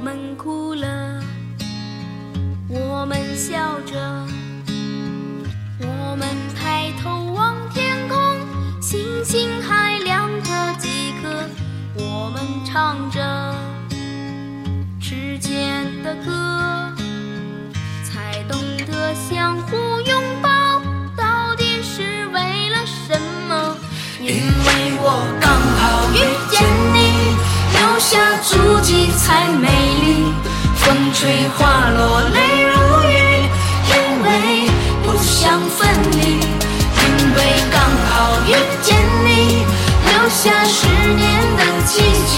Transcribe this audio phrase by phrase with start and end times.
[0.00, 1.22] 我们哭了。
[2.70, 4.26] 我们笑着
[5.78, 6.26] 我们
[6.56, 8.18] 抬头望天空
[8.80, 11.46] 星星还亮着几颗
[11.96, 13.54] 我们唱着
[14.98, 16.49] 时间的歌。
[31.56, 32.72] 花落泪如
[33.04, 33.12] 雨，
[33.88, 34.28] 因为
[35.02, 35.78] 不想分
[36.12, 36.18] 离。
[37.02, 37.38] 因为
[37.70, 38.10] 刚好
[38.46, 38.48] 遇
[38.82, 38.88] 见
[39.24, 39.28] 你，
[40.06, 41.22] 留下十年
[41.56, 41.90] 的期
[42.26, 42.34] 许。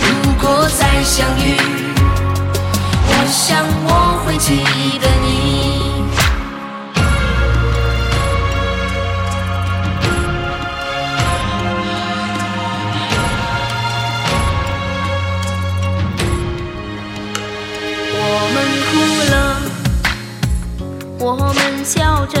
[0.00, 0.06] 如
[0.40, 0.44] 果
[0.78, 1.56] 再相遇，
[3.06, 3.88] 我想我
[4.24, 4.48] 会记
[5.00, 5.49] 得你。
[21.32, 22.40] 我们笑着，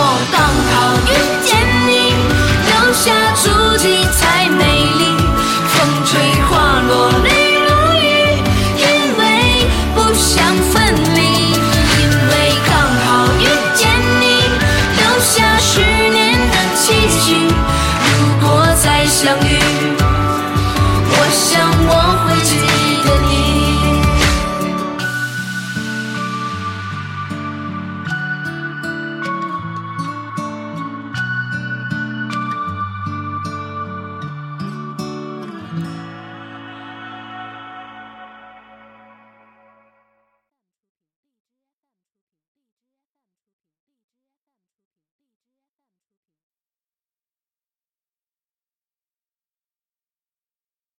[0.00, 0.57] 我刚